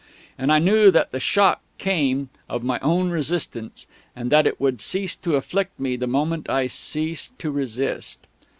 And 0.35 0.51
I 0.51 0.57
knew 0.57 0.89
that 0.89 1.11
the 1.11 1.19
shock 1.19 1.61
came 1.77 2.29
of 2.49 2.63
my 2.63 2.79
own 2.79 3.11
resistance, 3.11 3.85
and 4.15 4.31
that 4.31 4.47
it 4.47 4.59
would 4.59 4.81
cease 4.81 5.15
to 5.17 5.35
afflict 5.35 5.79
me 5.79 5.95
the 5.95 6.07
moment 6.07 6.49
I 6.49 6.65
ceased 6.65 7.37
to 7.37 7.51
resist. 7.51 8.25